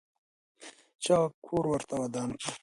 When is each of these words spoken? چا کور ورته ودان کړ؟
چا 1.03 1.17
کور 1.45 1.63
ورته 1.69 1.95
ودان 2.01 2.29
کړ؟ 2.39 2.47